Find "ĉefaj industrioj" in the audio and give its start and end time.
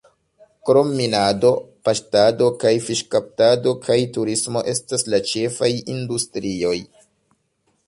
5.35-6.77